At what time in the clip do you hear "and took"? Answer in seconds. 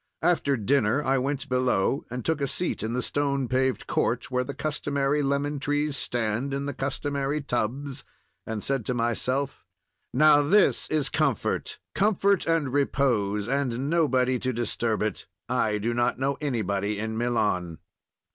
2.09-2.41